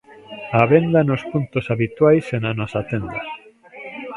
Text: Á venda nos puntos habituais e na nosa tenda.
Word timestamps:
Á 0.59 0.61
venda 0.71 1.07
nos 1.09 1.21
puntos 1.31 1.65
habituais 1.73 2.25
e 2.35 2.37
na 2.43 2.51
nosa 2.59 2.81
tenda. 2.91 3.19